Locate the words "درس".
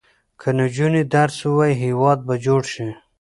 1.13-1.37